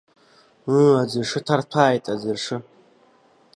[0.75, 2.57] Ыы, аӡыршы ҭарҭәааит, аӡыршы!